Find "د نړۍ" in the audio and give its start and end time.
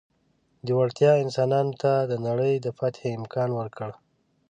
2.11-2.53